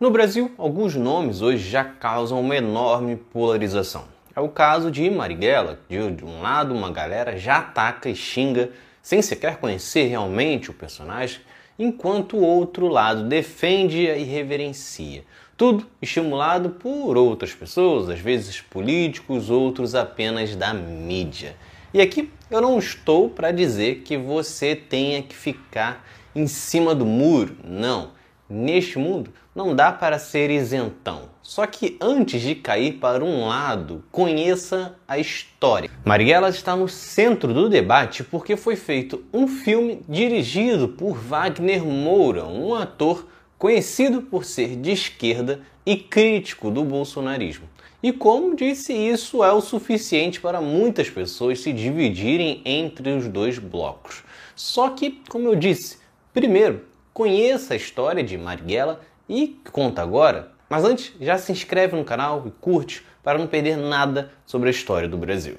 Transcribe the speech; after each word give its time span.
No 0.00 0.10
Brasil, 0.10 0.50
alguns 0.58 0.96
nomes 0.96 1.40
hoje 1.40 1.70
já 1.70 1.84
causam 1.84 2.40
uma 2.40 2.56
enorme 2.56 3.14
polarização. 3.14 4.06
É 4.34 4.40
o 4.40 4.48
caso 4.48 4.90
de 4.90 5.08
Marighella, 5.08 5.78
de, 5.88 6.24
um 6.24 6.42
lado 6.42 6.74
uma 6.74 6.90
galera 6.90 7.38
já 7.38 7.58
ataca 7.58 8.10
e 8.10 8.16
xinga 8.16 8.72
sem 9.00 9.22
sequer 9.22 9.58
conhecer 9.58 10.08
realmente 10.08 10.68
o 10.68 10.74
personagem, 10.74 11.40
enquanto 11.78 12.36
o 12.36 12.42
outro 12.42 12.88
lado 12.88 13.28
defende 13.28 13.98
e 13.98 14.24
reverencia. 14.24 15.22
Tudo 15.56 15.86
estimulado 16.02 16.70
por 16.70 17.16
outras 17.16 17.52
pessoas, 17.52 18.10
às 18.10 18.18
vezes 18.18 18.60
políticos, 18.60 19.48
outros 19.48 19.94
apenas 19.94 20.56
da 20.56 20.74
mídia. 20.74 21.54
E 21.94 22.00
aqui 22.00 22.32
eu 22.50 22.60
não 22.60 22.80
estou 22.80 23.30
para 23.30 23.52
dizer 23.52 24.02
que 24.04 24.16
você 24.16 24.74
tenha 24.74 25.22
que 25.22 25.36
ficar 25.36 26.04
em 26.34 26.48
cima 26.48 26.96
do 26.96 27.06
muro, 27.06 27.56
não. 27.62 28.10
Neste 28.48 28.98
mundo 28.98 29.32
não 29.54 29.74
dá 29.74 29.90
para 29.90 30.18
ser 30.18 30.50
isentão. 30.50 31.30
Só 31.42 31.66
que 31.66 31.96
antes 31.98 32.42
de 32.42 32.54
cair 32.54 32.98
para 32.98 33.24
um 33.24 33.46
lado, 33.46 34.04
conheça 34.12 34.96
a 35.08 35.18
história. 35.18 35.90
Marighella 36.04 36.50
está 36.50 36.76
no 36.76 36.86
centro 36.86 37.54
do 37.54 37.70
debate 37.70 38.22
porque 38.22 38.54
foi 38.54 38.76
feito 38.76 39.24
um 39.32 39.48
filme 39.48 40.02
dirigido 40.06 40.88
por 40.88 41.16
Wagner 41.16 41.82
Moura, 41.84 42.44
um 42.44 42.74
ator 42.74 43.26
conhecido 43.56 44.20
por 44.20 44.44
ser 44.44 44.76
de 44.76 44.90
esquerda 44.90 45.60
e 45.86 45.96
crítico 45.96 46.70
do 46.70 46.84
bolsonarismo. 46.84 47.66
E 48.02 48.12
como 48.12 48.54
disse, 48.54 48.92
isso 48.92 49.42
é 49.42 49.50
o 49.50 49.62
suficiente 49.62 50.38
para 50.38 50.60
muitas 50.60 51.08
pessoas 51.08 51.60
se 51.60 51.72
dividirem 51.72 52.60
entre 52.62 53.10
os 53.12 53.26
dois 53.26 53.58
blocos. 53.58 54.22
Só 54.54 54.90
que, 54.90 55.22
como 55.30 55.48
eu 55.48 55.56
disse, 55.56 55.96
primeiro 56.30 56.82
conheça 57.14 57.74
a 57.74 57.76
história 57.76 58.24
de 58.24 58.36
Marighella 58.36 59.00
e 59.28 59.60
conta 59.72 60.02
agora. 60.02 60.48
Mas 60.68 60.84
antes, 60.84 61.14
já 61.20 61.38
se 61.38 61.52
inscreve 61.52 61.96
no 61.96 62.04
canal 62.04 62.42
e 62.44 62.50
curte 62.50 63.06
para 63.22 63.38
não 63.38 63.46
perder 63.46 63.76
nada 63.76 64.32
sobre 64.44 64.68
a 64.68 64.72
história 64.72 65.08
do 65.08 65.16
Brasil. 65.16 65.54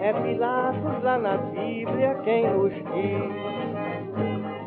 É 0.00 0.12
Pilatos 0.12 1.02
lá 1.02 1.18
na 1.18 1.36
Bíblia 1.36 2.14
quem 2.24 2.48
nos 2.48 2.72
diz 2.72 2.86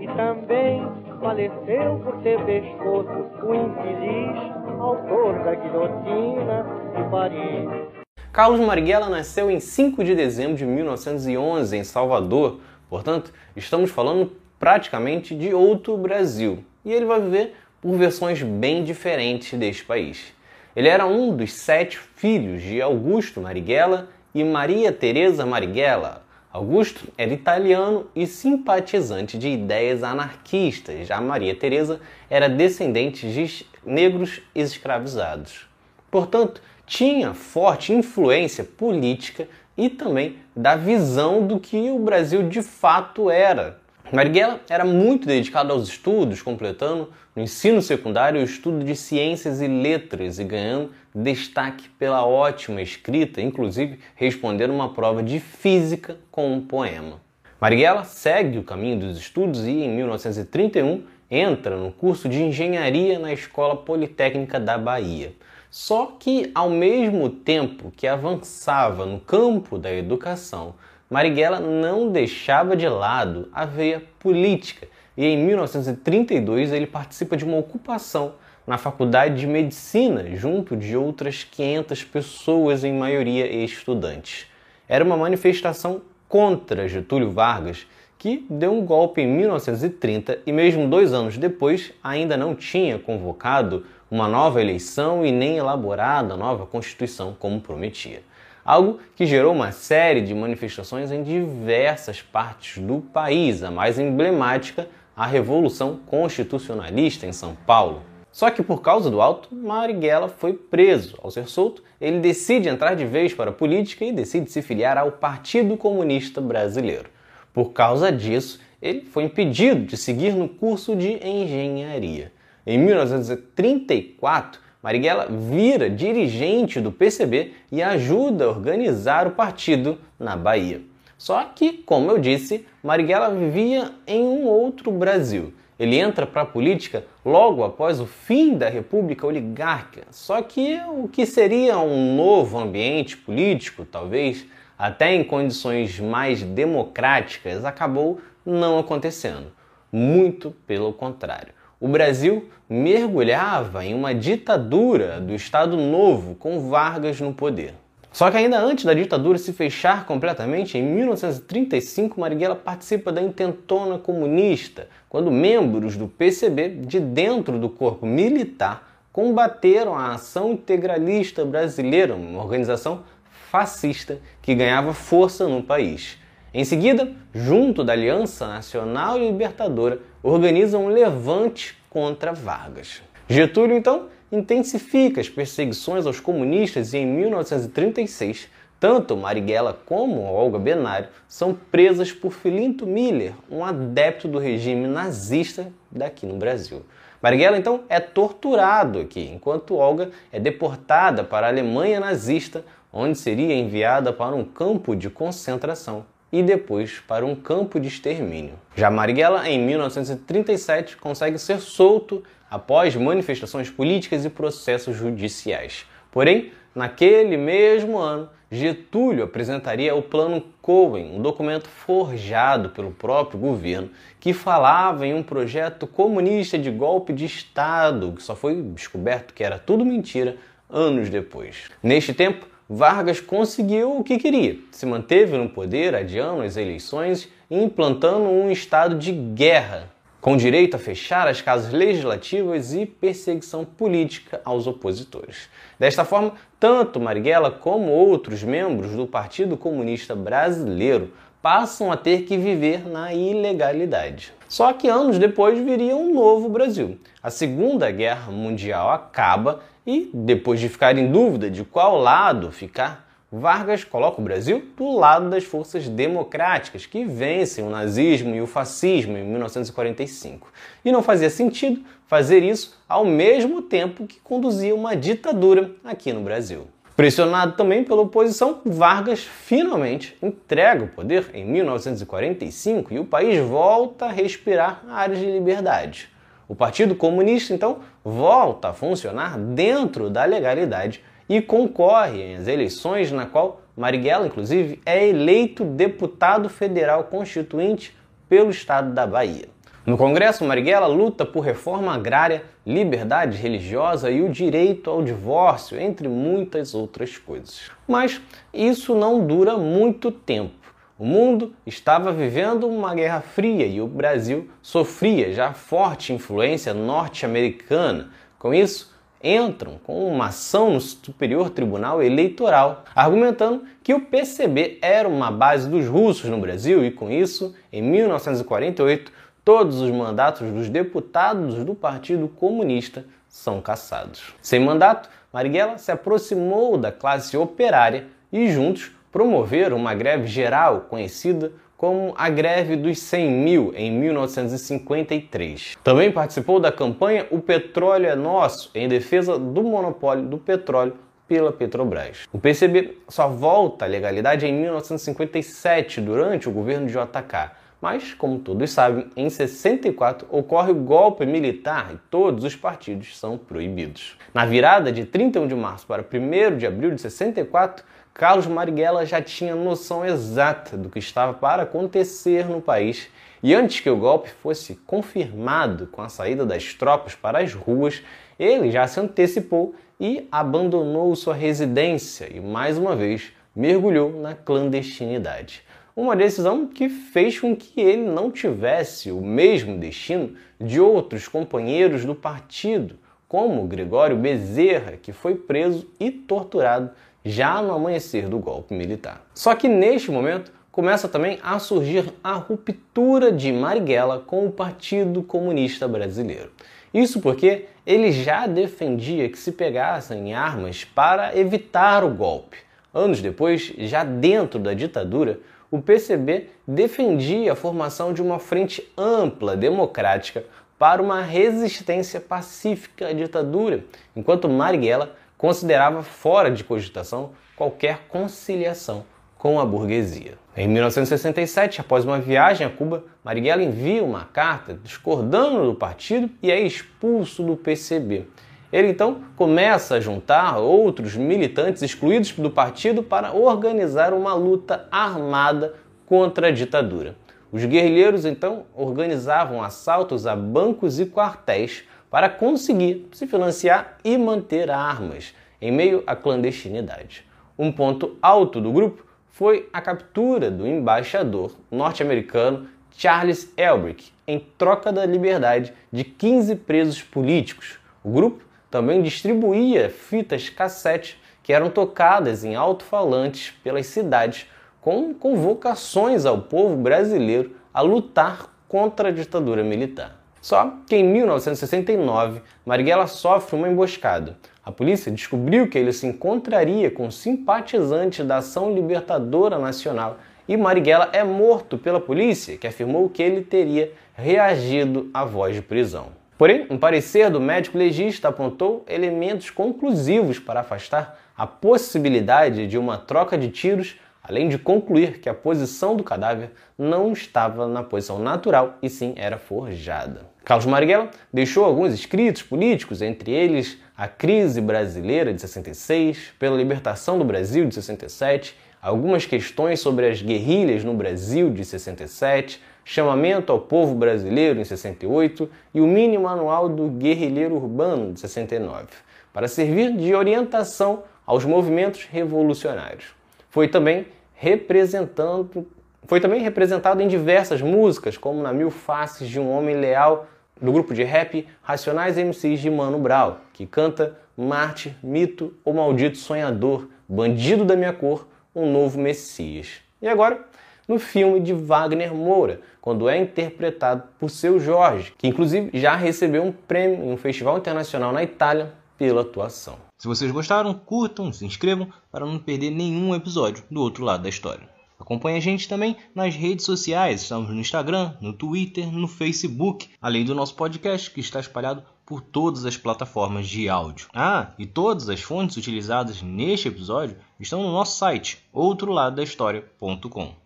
E 0.01 0.07
também 0.15 0.85
faleceu 1.21 1.99
por 2.03 2.21
ter 2.21 2.37
pescoço 2.45 3.09
o 3.41 3.55
infeliz 3.55 4.55
autor 4.79 5.41
da 5.45 5.55
guilhotina 5.55 6.65
de 6.95 7.09
Paris 7.09 8.05
Carlos 8.31 8.59
Marighella 8.59 9.07
nasceu 9.07 9.49
em 9.49 9.61
5 9.61 10.03
de 10.03 10.13
dezembro 10.13 10.57
de 10.57 10.65
1911 10.65 11.77
em 11.77 11.83
Salvador, 11.85 12.59
portanto, 12.89 13.31
estamos 13.55 13.89
falando 13.89 14.33
praticamente 14.59 15.35
de 15.35 15.53
outro 15.53 15.97
Brasil. 15.97 16.63
E 16.83 16.91
ele 16.91 17.05
vai 17.05 17.19
viver 17.19 17.55
por 17.81 17.97
versões 17.97 18.41
bem 18.41 18.83
diferentes 18.83 19.57
deste 19.57 19.83
país. 19.83 20.33
Ele 20.75 20.87
era 20.87 21.05
um 21.05 21.35
dos 21.35 21.53
sete 21.53 21.97
filhos 22.15 22.61
de 22.61 22.81
Augusto 22.81 23.39
Marighella 23.39 24.09
e 24.33 24.43
Maria 24.43 24.91
Teresa 24.91 25.45
Marighella. 25.45 26.23
Augusto 26.51 27.07
era 27.17 27.33
italiano 27.33 28.07
e 28.15 28.25
simpatizante 28.25 29.37
de 29.37 29.49
ideias 29.49 30.03
anarquistas, 30.03 31.05
já 31.05 31.19
Maria 31.19 31.53
Teresa 31.53 31.99
era 32.29 32.47
descendente 32.47 33.29
de 33.29 33.65
negros 33.85 34.41
escravizados. 34.53 35.67
Portanto, 36.09 36.61
tinha 36.85 37.33
forte 37.33 37.91
influência 37.91 38.63
política 38.63 39.47
e 39.77 39.89
também 39.89 40.37
da 40.55 40.75
visão 40.75 41.45
do 41.45 41.59
que 41.59 41.89
o 41.89 41.99
Brasil 41.99 42.47
de 42.47 42.61
fato 42.61 43.29
era, 43.29 43.79
Marighella 44.13 44.61
era 44.69 44.85
muito 44.85 45.27
dedicado 45.27 45.73
aos 45.73 45.87
estudos, 45.87 46.41
completando 46.41 47.09
no 47.35 47.41
ensino 47.41 47.81
secundário 47.81 48.39
o 48.39 48.43
estudo 48.43 48.83
de 48.83 48.95
ciências 48.95 49.61
e 49.61 49.67
letras 49.67 50.37
e 50.37 50.43
ganhando 50.43 50.91
destaque 51.13 51.89
pela 51.97 52.23
ótima 52.23 52.81
escrita, 52.81 53.41
inclusive 53.41 53.99
respondendo 54.15 54.71
uma 54.71 54.93
prova 54.93 55.23
de 55.23 55.39
física 55.39 56.17
com 56.29 56.53
um 56.53 56.61
poema. 56.61 57.19
Marighella 57.59 58.03
segue 58.03 58.59
o 58.59 58.63
caminho 58.63 58.99
dos 58.99 59.17
estudos 59.17 59.65
e, 59.65 59.71
em 59.71 59.89
1931, 59.89 61.03
entra 61.29 61.75
no 61.75 61.91
curso 61.91 62.29
de 62.29 62.43
engenharia 62.43 63.17
na 63.17 63.33
Escola 63.33 63.75
Politécnica 63.75 64.59
da 64.59 64.77
Bahia. 64.77 65.33
Só 65.71 66.15
que, 66.19 66.51
ao 66.53 66.69
mesmo 66.69 67.29
tempo 67.29 67.91
que 67.95 68.05
avançava 68.05 69.05
no 69.05 69.19
campo 69.19 69.77
da 69.77 69.91
educação, 69.91 70.75
Marighella 71.15 71.61
não 71.61 72.11
deixava 72.11 72.75
de 72.75 72.89
lado 72.89 73.47
a 73.53 73.63
veia 73.63 74.03
política 74.19 74.85
e 75.15 75.25
em 75.25 75.37
1932 75.37 76.73
ele 76.73 76.85
participa 76.85 77.37
de 77.37 77.45
uma 77.45 77.55
ocupação 77.55 78.33
na 78.67 78.77
Faculdade 78.77 79.39
de 79.39 79.47
Medicina, 79.47 80.35
junto 80.35 80.75
de 80.75 80.97
outras 80.97 81.45
500 81.45 82.03
pessoas, 82.03 82.83
em 82.83 82.91
maioria 82.91 83.47
estudantes. 83.63 84.47
Era 84.89 85.05
uma 85.05 85.15
manifestação 85.15 86.01
contra 86.27 86.85
Getúlio 86.85 87.31
Vargas, 87.31 87.87
que 88.17 88.45
deu 88.49 88.73
um 88.73 88.85
golpe 88.85 89.21
em 89.21 89.27
1930 89.27 90.39
e, 90.45 90.51
mesmo 90.51 90.85
dois 90.85 91.13
anos 91.13 91.37
depois, 91.37 91.93
ainda 92.03 92.35
não 92.35 92.53
tinha 92.53 92.99
convocado 92.99 93.85
uma 94.11 94.27
nova 94.27 94.59
eleição 94.59 95.25
e 95.25 95.31
nem 95.31 95.55
elaborado 95.55 96.33
a 96.33 96.37
nova 96.37 96.65
Constituição 96.65 97.33
como 97.39 97.61
prometia 97.61 98.21
algo 98.65 98.99
que 99.15 99.27
gerou 99.27 99.53
uma 99.53 99.71
série 99.71 100.21
de 100.21 100.33
manifestações 100.33 101.11
em 101.11 101.21
diversas 101.21 102.23
partes 102.23 102.83
do 102.83 102.99
país, 102.99 103.61
a 103.61 103.69
mais 103.69 103.99
emblemática, 103.99 104.87
a 105.15 105.27
Revolução 105.27 105.99
Constitucionalista 106.07 107.27
em 107.27 107.31
São 107.31 107.55
Paulo. 107.67 108.01
Só 108.31 108.49
que 108.49 108.63
por 108.63 108.81
causa 108.81 109.09
do 109.09 109.21
alto, 109.21 109.55
Marighella 109.55 110.27
foi 110.27 110.51
preso. 110.51 111.17
Ao 111.23 111.31
ser 111.31 111.47
solto, 111.47 111.81
ele 112.01 112.19
decide 112.19 112.67
entrar 112.67 112.95
de 112.95 113.05
vez 113.05 113.33
para 113.33 113.51
a 113.51 113.53
política 113.53 114.03
e 114.03 114.11
decide 114.11 114.51
se 114.51 114.61
filiar 114.61 114.97
ao 114.97 115.11
Partido 115.11 115.77
Comunista 115.77 116.41
Brasileiro. 116.41 117.09
Por 117.53 117.71
causa 117.71 118.11
disso, 118.11 118.59
ele 118.81 119.01
foi 119.01 119.23
impedido 119.23 119.85
de 119.85 119.95
seguir 119.95 120.33
no 120.33 120.49
curso 120.49 120.95
de 120.97 121.13
engenharia. 121.25 122.33
Em 122.67 122.77
1934, 122.77 124.59
Marighella 124.85 125.25
vira 125.27 125.89
dirigente 125.89 126.79
do 126.79 126.91
PCB 126.91 127.53
e 127.71 127.81
ajuda 127.81 128.45
a 128.45 128.49
organizar 128.49 129.25
o 129.25 129.31
partido 129.31 129.97
na 130.19 130.37
Bahia. 130.37 130.79
Só 131.17 131.43
que, 131.43 131.73
como 131.73 132.11
eu 132.11 132.19
disse, 132.19 132.67
Marighella 132.83 133.33
vivia 133.33 133.93
em 134.05 134.21
um 134.21 134.45
outro 134.45 134.91
Brasil. 134.91 135.51
Ele 135.79 135.97
entra 135.97 136.27
para 136.27 136.43
a 136.43 136.45
política 136.45 137.03
logo 137.25 137.63
após 137.63 137.99
o 137.99 138.05
fim 138.05 138.55
da 138.55 138.69
República 138.69 139.25
Oligárquica. 139.25 140.05
Só 140.11 140.39
que 140.43 140.79
o 140.87 141.07
que 141.07 141.25
seria 141.25 141.79
um 141.79 142.15
novo 142.15 142.59
ambiente 142.59 143.17
político, 143.17 143.85
talvez 143.85 144.45
até 144.77 145.15
em 145.15 145.23
condições 145.23 145.99
mais 145.99 146.43
democráticas, 146.43 147.65
acabou 147.65 148.21
não 148.45 148.77
acontecendo. 148.77 149.51
Muito 149.91 150.51
pelo 150.67 150.93
contrário 150.93 151.55
o 151.85 151.87
Brasil 151.87 152.49
mergulhava 152.67 153.85
em 153.85 153.93
uma 153.93 154.11
ditadura 154.11 155.21
do 155.21 155.35
Estado 155.35 155.77
Novo 155.77 156.33
com 156.33 156.67
Vargas 156.67 157.21
no 157.21 157.31
poder. 157.31 157.75
Só 158.11 158.31
que 158.31 158.37
ainda 158.37 158.59
antes 158.59 158.85
da 158.85 158.93
ditadura 158.95 159.37
se 159.37 159.53
fechar 159.53 160.07
completamente, 160.07 160.79
em 160.79 160.81
1935 160.81 162.19
Marighella 162.19 162.55
participa 162.55 163.11
da 163.11 163.21
intentona 163.21 163.99
comunista, 163.99 164.87
quando 165.07 165.29
membros 165.29 165.95
do 165.95 166.07
PCB 166.07 166.69
de 166.69 166.99
dentro 166.99 167.59
do 167.59 167.69
corpo 167.69 168.03
militar 168.07 169.03
combateram 169.13 169.95
a 169.95 170.13
Ação 170.13 170.53
Integralista 170.53 171.45
Brasileira, 171.45 172.15
uma 172.15 172.41
organização 172.41 173.03
fascista 173.51 174.17
que 174.41 174.55
ganhava 174.55 174.91
força 174.91 175.47
no 175.47 175.61
país. 175.61 176.17
Em 176.51 176.63
seguida, 176.63 177.11
junto 177.33 177.83
da 177.83 177.91
Aliança 177.91 178.47
Nacional 178.47 179.19
Libertadora, 179.19 179.99
organiza 180.27 180.79
um 180.79 180.87
levante 180.87 181.77
contra 181.87 182.33
Vargas. 182.33 183.03
Getúlio, 183.29 183.77
então, 183.77 184.07
intensifica 184.31 185.21
as 185.21 185.29
perseguições 185.29 186.07
aos 186.07 186.19
comunistas 186.19 186.93
e 186.93 186.97
em 186.97 187.05
1936, 187.05 188.49
tanto 188.79 189.15
Marighella 189.15 189.77
como 189.85 190.23
Olga 190.23 190.57
Benário 190.57 191.09
são 191.27 191.53
presas 191.53 192.11
por 192.11 192.31
Filinto 192.31 192.87
Miller, 192.87 193.35
um 193.51 193.63
adepto 193.63 194.27
do 194.27 194.39
regime 194.39 194.87
nazista 194.87 195.71
daqui 195.91 196.25
no 196.25 196.37
Brasil. 196.37 196.83
Marighella, 197.21 197.59
então, 197.59 197.83
é 197.87 197.99
torturado 197.99 198.97
aqui, 198.97 199.29
enquanto 199.31 199.75
Olga 199.75 200.09
é 200.31 200.39
deportada 200.39 201.23
para 201.23 201.45
a 201.45 201.49
Alemanha 201.51 201.99
nazista, 201.99 202.65
onde 202.91 203.15
seria 203.15 203.53
enviada 203.53 204.11
para 204.11 204.35
um 204.35 204.43
campo 204.43 204.95
de 204.95 205.07
concentração 205.07 206.03
e 206.31 206.43
depois 206.43 206.99
para 207.07 207.25
um 207.25 207.35
campo 207.35 207.79
de 207.79 207.87
extermínio. 207.87 208.53
Já 208.75 208.89
Marighella, 208.91 209.47
em 209.49 209.59
1937, 209.59 210.97
consegue 210.97 211.37
ser 211.37 211.59
solto 211.59 212.23
após 212.49 212.95
manifestações 212.95 213.69
políticas 213.69 214.25
e 214.25 214.29
processos 214.29 214.95
judiciais. 214.95 215.85
Porém, 216.11 216.51
naquele 216.73 217.37
mesmo 217.37 217.97
ano, 217.97 218.29
Getúlio 218.51 219.23
apresentaria 219.23 219.95
o 219.95 220.01
Plano 220.01 220.43
Cohen, 220.61 221.15
um 221.15 221.21
documento 221.21 221.67
forjado 221.67 222.69
pelo 222.69 222.91
próprio 222.91 223.39
governo 223.39 223.89
que 224.19 224.33
falava 224.33 225.05
em 225.05 225.13
um 225.13 225.23
projeto 225.23 225.87
comunista 225.87 226.57
de 226.57 226.69
golpe 226.69 227.11
de 227.11 227.25
Estado, 227.25 228.13
que 228.15 228.23
só 228.23 228.35
foi 228.35 228.61
descoberto 228.61 229.33
que 229.33 229.43
era 229.43 229.57
tudo 229.57 229.83
mentira 229.83 230.37
anos 230.69 231.09
depois. 231.09 231.69
Neste 231.81 232.13
tempo, 232.13 232.47
Vargas 232.67 233.19
conseguiu 233.19 233.97
o 233.97 234.03
que 234.03 234.17
queria, 234.17 234.57
se 234.71 234.87
manteve 234.87 235.37
no 235.37 235.47
poder, 235.47 235.93
adiando 235.93 236.41
as 236.41 236.57
eleições 236.57 237.29
e 237.49 237.55
implantando 237.61 238.25
um 238.25 238.49
estado 238.49 238.97
de 238.97 239.11
guerra 239.11 239.93
com 240.19 240.35
direito 240.35 240.75
a 240.75 240.79
fechar 240.79 241.27
as 241.27 241.39
casas 241.39 241.71
legislativas 241.71 242.73
e 242.73 242.87
perseguição 242.87 243.63
política 243.63 244.41
aos 244.43 244.65
opositores. 244.65 245.47
Desta 245.77 246.03
forma, 246.03 246.33
tanto 246.59 246.99
Marighella 246.99 247.51
como 247.51 247.91
outros 247.91 248.41
membros 248.41 248.93
do 248.93 249.05
Partido 249.05 249.55
Comunista 249.55 250.15
Brasileiro 250.15 251.13
passam 251.45 251.91
a 251.91 251.95
ter 251.95 252.23
que 252.23 252.35
viver 252.39 252.87
na 252.87 253.13
ilegalidade. 253.13 254.33
Só 254.47 254.73
que 254.73 254.87
anos 254.87 255.19
depois 255.19 255.59
viria 255.59 255.95
um 255.95 256.11
novo 256.11 256.49
Brasil. 256.49 256.97
A 257.21 257.29
Segunda 257.29 257.91
Guerra 257.91 258.31
Mundial 258.31 258.89
acaba 258.89 259.59
e, 259.85 260.09
depois 260.11 260.59
de 260.59 260.67
ficar 260.67 260.97
em 260.97 261.11
dúvida 261.11 261.47
de 261.47 261.63
qual 261.63 261.99
lado 261.99 262.51
ficar, 262.51 263.07
Vargas 263.31 263.83
coloca 263.83 264.19
o 264.19 264.23
Brasil 264.23 264.71
do 264.75 264.97
lado 264.97 265.29
das 265.29 265.43
forças 265.43 265.87
democráticas 265.87 266.87
que 266.87 267.05
vencem 267.05 267.63
o 267.63 267.69
nazismo 267.69 268.33
e 268.33 268.41
o 268.41 268.47
fascismo 268.47 269.15
em 269.15 269.23
1945. 269.23 270.51
E 270.83 270.91
não 270.91 271.03
fazia 271.03 271.29
sentido 271.29 271.79
fazer 272.07 272.41
isso 272.41 272.75
ao 272.89 273.05
mesmo 273.05 273.61
tempo 273.61 274.07
que 274.07 274.19
conduzia 274.19 274.73
uma 274.73 274.95
ditadura 274.95 275.69
aqui 275.83 276.11
no 276.11 276.21
Brasil. 276.21 276.65
Pressionado 276.95 277.57
também 277.57 277.83
pela 277.83 278.03
oposição, 278.03 278.61
Vargas 278.65 279.19
finalmente 279.19 280.17
entrega 280.21 280.85
o 280.85 280.87
poder 280.87 281.29
em 281.33 281.43
1945 281.43 282.93
e 282.93 282.99
o 282.99 283.03
país 283.03 283.37
volta 283.45 284.05
a 284.05 284.11
respirar 284.11 284.81
áreas 284.89 285.19
de 285.19 285.25
liberdade. 285.25 286.09
O 286.47 286.55
Partido 286.55 286.95
Comunista 286.95 287.53
então 287.53 287.79
volta 288.01 288.69
a 288.69 288.73
funcionar 288.73 289.37
dentro 289.37 290.09
da 290.09 290.23
legalidade 290.23 291.03
e 291.27 291.41
concorre 291.41 292.35
às 292.35 292.47
eleições 292.47 293.11
na 293.11 293.25
qual 293.25 293.61
Marighella, 293.75 294.27
inclusive, 294.27 294.79
é 294.85 295.05
eleito 295.05 295.65
deputado 295.65 296.47
federal 296.47 297.03
constituinte 297.05 297.93
pelo 298.29 298.51
estado 298.51 298.93
da 298.93 299.05
Bahia. 299.05 299.49
No 299.85 299.99
Congresso, 299.99 300.43
Marighella 300.43 300.87
luta 300.87 301.23
por 301.23 301.41
reforma 301.41 301.93
agrária, 301.93 302.45
liberdade 302.65 303.37
religiosa 303.37 304.09
e 304.09 304.19
o 304.19 304.29
direito 304.29 304.89
ao 304.89 305.03
divórcio, 305.03 305.79
entre 305.79 306.07
muitas 306.07 306.73
outras 306.73 307.19
coisas. 307.19 307.69
Mas 307.87 308.19
isso 308.51 308.95
não 308.95 309.27
dura 309.27 309.57
muito 309.57 310.09
tempo. 310.09 310.73
O 310.97 311.05
mundo 311.05 311.53
estava 311.67 312.11
vivendo 312.11 312.67
uma 312.67 312.95
guerra 312.95 313.21
fria 313.21 313.67
e 313.67 313.79
o 313.79 313.85
Brasil 313.85 314.49
sofria 314.59 315.31
já 315.31 315.53
forte 315.53 316.11
influência 316.11 316.73
norte-americana. 316.73 318.09
Com 318.39 318.55
isso, 318.55 318.91
entram 319.23 319.79
com 319.83 320.07
uma 320.07 320.27
ação 320.27 320.71
no 320.73 320.81
Superior 320.81 321.51
Tribunal 321.51 322.01
Eleitoral, 322.01 322.85
argumentando 322.95 323.63
que 323.83 323.93
o 323.93 324.01
PCB 324.01 324.79
era 324.81 325.07
uma 325.07 325.29
base 325.31 325.69
dos 325.69 325.85
russos 325.85 326.29
no 326.29 326.39
Brasil 326.39 326.83
e, 326.83 326.89
com 326.89 327.11
isso, 327.11 327.55
em 327.71 327.83
1948, 327.83 329.11
todos 329.45 329.79
os 329.79 329.91
mandatos 329.91 330.51
dos 330.51 330.67
deputados 330.67 331.63
do 331.63 331.75
Partido 331.75 332.27
Comunista 332.27 333.05
são 333.29 333.61
cassados. 333.61 334.33
Sem 334.41 334.59
mandato, 334.59 335.07
Marighella 335.31 335.77
se 335.77 335.91
aproximou 335.91 336.77
da 336.77 336.91
classe 336.91 337.37
operária 337.37 338.07
e 338.33 338.51
juntos 338.51 338.91
promoveram 339.11 339.77
uma 339.77 339.93
greve 339.93 340.25
geral 340.25 340.87
conhecida 340.89 341.51
como 341.77 342.15
a 342.17 342.27
greve 342.27 342.75
dos 342.75 342.97
100 342.99 343.31
mil 343.31 343.73
em 343.75 343.91
1953. 343.91 345.77
Também 345.83 346.11
participou 346.11 346.59
da 346.59 346.71
campanha 346.71 347.27
O 347.29 347.39
Petróleo 347.39 348.07
é 348.07 348.15
Nosso, 348.15 348.71
em 348.73 348.87
defesa 348.87 349.37
do 349.37 349.61
monopólio 349.61 350.25
do 350.25 350.37
petróleo 350.37 350.95
pela 351.27 351.51
Petrobras. 351.51 352.27
O 352.31 352.39
PCB 352.39 352.97
só 353.07 353.27
volta 353.27 353.85
à 353.85 353.87
legalidade 353.87 354.45
em 354.45 354.53
1957, 354.53 356.01
durante 356.01 356.47
o 356.47 356.51
governo 356.51 356.87
de 356.87 356.93
JK. 356.93 357.51
Mas, 357.81 358.13
como 358.13 358.39
todos 358.39 358.71
sabem, 358.71 359.07
em 359.15 359.29
64 359.29 360.27
ocorre 360.31 360.71
o 360.71 360.75
golpe 360.75 361.25
militar 361.25 361.91
e 361.93 361.97
todos 362.09 362.43
os 362.43 362.55
partidos 362.55 363.17
são 363.17 363.37
proibidos. 363.37 364.17
Na 364.33 364.45
virada 364.45 364.91
de 364.91 365.05
31 365.05 365.47
de 365.47 365.55
março 365.55 365.85
para 365.85 366.01
1 366.03 366.57
de 366.57 366.65
abril 366.65 366.91
de 366.91 367.01
64, 367.01 367.85
Carlos 368.13 368.47
Marighella 368.47 369.05
já 369.05 369.21
tinha 369.21 369.55
noção 369.55 370.05
exata 370.05 370.77
do 370.77 370.89
que 370.89 370.99
estava 370.99 371.33
para 371.33 371.63
acontecer 371.63 372.47
no 372.47 372.61
país 372.61 373.09
e 373.43 373.53
antes 373.53 373.81
que 373.81 373.89
o 373.89 373.97
golpe 373.97 374.29
fosse 374.41 374.75
confirmado 374.87 375.87
com 375.87 376.01
a 376.01 376.07
saída 376.07 376.45
das 376.45 376.73
tropas 376.73 377.13
para 377.13 377.39
as 377.39 377.53
ruas, 377.53 378.01
ele 378.39 378.71
já 378.71 378.87
se 378.87 378.99
antecipou 378.99 379.75
e 379.99 380.27
abandonou 380.31 381.13
sua 381.15 381.33
residência 381.33 382.27
e 382.33 382.39
mais 382.39 382.77
uma 382.77 382.95
vez 382.95 383.33
mergulhou 383.53 384.11
na 384.21 384.33
clandestinidade. 384.33 385.64
Uma 385.95 386.13
decisão 386.13 386.67
que 386.67 386.89
fez 386.89 387.39
com 387.39 387.55
que 387.55 387.79
ele 387.79 388.03
não 388.03 388.29
tivesse 388.29 389.09
o 389.09 389.21
mesmo 389.21 389.77
destino 389.77 390.35
de 390.59 390.77
outros 390.77 391.25
companheiros 391.25 392.03
do 392.03 392.13
partido, 392.13 392.95
como 393.29 393.65
Gregório 393.65 394.17
Bezerra, 394.17 394.97
que 395.01 395.13
foi 395.13 395.35
preso 395.35 395.87
e 395.97 396.11
torturado 396.11 396.89
já 397.23 397.61
no 397.61 397.73
amanhecer 397.73 398.27
do 398.27 398.37
golpe 398.39 398.73
militar. 398.73 399.25
Só 399.33 399.55
que 399.55 399.69
neste 399.69 400.11
momento 400.11 400.51
começa 400.69 401.07
também 401.07 401.39
a 401.41 401.59
surgir 401.59 402.13
a 402.21 402.33
ruptura 402.33 403.31
de 403.31 403.53
Marighella 403.53 404.19
com 404.19 404.45
o 404.45 404.51
Partido 404.51 405.23
Comunista 405.23 405.87
Brasileiro. 405.87 406.51
Isso 406.93 407.21
porque 407.21 407.67
ele 407.87 408.11
já 408.11 408.47
defendia 408.47 409.29
que 409.29 409.39
se 409.39 409.53
pegassem 409.53 410.33
armas 410.33 410.83
para 410.83 411.37
evitar 411.39 412.03
o 412.03 412.09
golpe. 412.09 412.57
Anos 412.93 413.21
depois, 413.21 413.73
já 413.77 414.03
dentro 414.03 414.59
da 414.59 414.73
ditadura, 414.73 415.39
o 415.75 415.81
PCB 415.81 416.47
defendia 416.65 417.51
a 417.51 417.55
formação 417.55 418.13
de 418.13 418.21
uma 418.21 418.39
frente 418.39 418.81
ampla 418.97 419.57
democrática 419.57 420.45
para 420.79 421.01
uma 421.01 421.21
resistência 421.21 422.21
pacífica 422.21 423.09
à 423.09 423.13
ditadura, 423.13 423.83
enquanto 424.15 424.47
Marighella 424.47 425.15
considerava 425.37 426.01
fora 426.01 426.49
de 426.49 426.63
cogitação 426.63 427.31
qualquer 427.57 428.07
conciliação 428.07 429.03
com 429.37 429.59
a 429.59 429.65
burguesia. 429.65 430.35
Em 430.55 430.65
1967, 430.67 431.81
após 431.81 432.05
uma 432.05 432.19
viagem 432.19 432.65
a 432.65 432.69
Cuba, 432.69 433.03
Marighella 433.21 433.61
envia 433.61 434.01
uma 434.01 434.23
carta 434.23 434.79
discordando 434.81 435.65
do 435.65 435.75
partido 435.75 436.29
e 436.41 436.49
é 436.49 436.59
expulso 436.61 437.43
do 437.43 437.57
PCB. 437.57 438.27
Ele 438.75 438.89
então 438.89 439.21
começa 439.37 439.95
a 439.95 439.99
juntar 440.01 440.57
outros 440.57 441.15
militantes 441.15 441.81
excluídos 441.81 442.33
do 442.33 442.51
partido 442.51 443.01
para 443.01 443.31
organizar 443.31 444.13
uma 444.13 444.33
luta 444.33 444.85
armada 444.91 445.75
contra 446.05 446.49
a 446.49 446.51
ditadura. 446.51 447.15
Os 447.53 447.63
guerrilheiros 447.63 448.25
então 448.25 448.65
organizavam 448.75 449.63
assaltos 449.63 450.27
a 450.27 450.35
bancos 450.35 450.99
e 450.99 451.05
quartéis 451.05 451.85
para 452.11 452.27
conseguir 452.27 453.07
se 453.13 453.25
financiar 453.25 453.97
e 454.03 454.17
manter 454.17 454.69
armas 454.69 455.33
em 455.61 455.71
meio 455.71 456.03
à 456.05 456.13
clandestinidade. 456.13 457.25
Um 457.57 457.71
ponto 457.71 458.17
alto 458.21 458.59
do 458.59 458.73
grupo 458.73 459.05
foi 459.29 459.69
a 459.71 459.79
captura 459.79 460.51
do 460.51 460.67
embaixador 460.67 461.55
norte-americano 461.71 462.67
Charles 462.91 463.53
Elbrick 463.55 464.11
em 464.27 464.45
troca 464.57 464.91
da 464.91 465.05
liberdade 465.05 465.71
de 465.93 466.03
15 466.03 466.57
presos 466.57 467.01
políticos. 467.01 467.79
O 468.03 468.11
grupo 468.11 468.43
também 468.69 469.01
distribuía 469.01 469.89
fitas 469.89 470.49
cassete 470.49 471.21
que 471.41 471.53
eram 471.53 471.69
tocadas 471.69 472.43
em 472.43 472.55
alto-falantes 472.55 473.53
pelas 473.63 473.85
cidades 473.85 474.47
com 474.81 475.13
convocações 475.13 476.25
ao 476.25 476.41
povo 476.41 476.75
brasileiro 476.75 477.55
a 477.73 477.81
lutar 477.81 478.53
contra 478.67 479.09
a 479.09 479.11
ditadura 479.11 479.63
militar. 479.63 480.19
Só 480.41 480.75
que 480.87 480.95
em 480.95 481.03
1969, 481.03 482.41
Marighella 482.63 483.07
sofre 483.07 483.55
uma 483.55 483.67
emboscada. 483.67 484.37
A 484.63 484.71
polícia 484.71 485.11
descobriu 485.11 485.67
que 485.67 485.77
ele 485.77 485.91
se 485.91 486.05
encontraria 486.05 486.91
com 486.91 487.09
simpatizantes 487.09 488.25
da 488.25 488.37
Ação 488.37 488.73
Libertadora 488.73 489.57
Nacional 489.57 490.17
e 490.47 490.55
Marighella 490.55 491.09
é 491.13 491.23
morto 491.23 491.77
pela 491.77 491.99
polícia, 491.99 492.57
que 492.57 492.67
afirmou 492.67 493.09
que 493.09 493.23
ele 493.23 493.41
teria 493.41 493.91
reagido 494.15 495.09
à 495.13 495.25
voz 495.25 495.55
de 495.55 495.61
prisão. 495.61 496.09
Porém, 496.37 496.67
um 496.69 496.77
parecer 496.77 497.29
do 497.29 497.39
médico 497.39 497.77
legista 497.77 498.27
apontou 498.27 498.83
elementos 498.89 499.49
conclusivos 499.49 500.37
para 500.37 500.59
afastar 500.59 501.19
a 501.37 501.47
possibilidade 501.47 502.67
de 502.67 502.77
uma 502.77 502.97
troca 502.97 503.37
de 503.37 503.49
tiros 503.49 503.97
além 504.27 504.49
de 504.49 504.57
concluir 504.57 505.19
que 505.19 505.29
a 505.29 505.33
posição 505.33 505.95
do 505.95 506.03
cadáver 506.03 506.51
não 506.77 507.13
estava 507.13 507.67
na 507.67 507.83
posição 507.83 508.19
natural 508.19 508.77
e 508.81 508.89
sim 508.89 509.13
era 509.15 509.37
forjada. 509.37 510.21
Carlos 510.43 510.65
Marighella 510.65 511.09
deixou 511.31 511.63
alguns 511.63 511.93
escritos 511.93 512.41
políticos, 512.41 513.01
entre 513.01 513.31
eles 513.31 513.77
A 513.95 514.07
Crise 514.07 514.61
Brasileira 514.61 515.33
de 515.33 515.41
66, 515.41 516.33
Pela 516.39 516.57
Libertação 516.57 517.17
do 517.17 517.25
Brasil 517.25 517.65
de 517.65 517.75
67, 517.75 518.57
algumas 518.81 519.25
questões 519.25 519.79
sobre 519.79 520.07
as 520.07 520.21
guerrilhas 520.21 520.83
no 520.83 520.93
Brasil 520.93 521.51
de 521.51 521.63
67, 521.63 522.61
Chamamento 522.87 523.51
ao 523.51 523.59
Povo 523.59 523.95
Brasileiro 523.95 524.59
em 524.59 524.63
68 524.63 525.49
e 525.73 525.81
o 525.81 525.87
Mini 525.87 526.19
Manual 526.19 526.69
do 526.69 526.87
Guerrilheiro 526.87 527.55
Urbano 527.55 528.13
de 528.13 528.19
69, 528.19 528.85
para 529.33 529.47
servir 529.47 529.91
de 529.97 530.13
orientação 530.13 531.03
aos 531.25 531.43
movimentos 531.43 532.05
revolucionários. 532.05 533.07
Foi 533.49 533.67
também 533.67 534.05
representando 534.35 535.67
foi 536.07 536.19
também 536.19 536.39
representado 536.41 537.01
em 537.01 537.07
diversas 537.07 537.63
músicas, 537.63 538.15
como 538.15 538.39
na 538.41 538.53
Mil 538.53 538.69
Faces 538.69 539.27
de 539.27 539.39
um 539.39 539.49
Homem 539.51 539.75
Leal, 539.75 540.27
do 540.61 540.71
grupo 540.71 540.93
de 540.93 541.03
rap 541.03 541.47
Racionais 541.63 542.15
MCs 542.15 542.59
de 542.59 542.69
Mano 542.69 542.99
Brown, 542.99 543.37
que 543.51 543.65
canta 543.65 544.15
Marte, 544.37 544.95
Mito 545.01 545.55
ou 545.65 545.73
Maldito 545.73 546.17
Sonhador, 546.17 546.87
Bandido 547.09 547.65
da 547.65 547.75
Minha 547.75 547.91
Cor, 547.91 548.27
um 548.53 548.71
novo 548.71 548.99
Messias. 548.99 549.81
E 549.99 550.07
agora, 550.07 550.45
no 550.87 550.99
filme 550.99 551.39
de 551.39 551.53
Wagner 551.53 552.13
Moura, 552.13 552.61
quando 552.81 553.09
é 553.09 553.17
interpretado 553.17 554.03
por 554.19 554.29
seu 554.29 554.59
Jorge, 554.59 555.13
que 555.17 555.27
inclusive 555.27 555.71
já 555.73 555.95
recebeu 555.95 556.43
um 556.43 556.51
prêmio 556.51 557.03
em 557.03 557.11
um 557.11 557.17
festival 557.17 557.57
internacional 557.57 558.11
na 558.11 558.23
Itália 558.23 558.73
pela 558.97 559.21
atuação. 559.21 559.77
Se 559.97 560.07
vocês 560.07 560.31
gostaram, 560.31 560.73
curtam, 560.73 561.31
se 561.31 561.45
inscrevam 561.45 561.87
para 562.11 562.25
não 562.25 562.37
perder 562.37 562.69
nenhum 562.69 563.15
episódio 563.15 563.63
do 563.71 563.81
outro 563.81 564.03
lado 564.03 564.23
da 564.23 564.29
história. 564.29 564.69
Acompanhe 564.99 565.37
a 565.37 565.41
gente 565.41 565.67
também 565.67 565.97
nas 566.13 566.35
redes 566.35 566.65
sociais, 566.65 567.21
estamos 567.21 567.49
no 567.49 567.59
Instagram, 567.59 568.13
no 568.21 568.31
Twitter, 568.31 568.89
no 568.91 569.07
Facebook, 569.07 569.89
além 570.01 570.23
do 570.23 570.33
nosso 570.33 570.55
podcast 570.55 571.11
que 571.11 571.19
está 571.19 571.39
espalhado 571.39 571.83
por 572.05 572.21
todas 572.21 572.65
as 572.65 572.77
plataformas 572.77 573.47
de 573.47 573.67
áudio. 573.67 574.07
Ah, 574.13 574.51
e 574.57 574.65
todas 574.65 575.09
as 575.09 575.21
fontes 575.21 575.57
utilizadas 575.57 576.21
neste 576.21 576.67
episódio 576.67 577.17
estão 577.39 577.61
no 577.63 577.71
nosso 577.71 577.97
site, 577.97 578.37
outroladodahistoria.com. 578.53 580.44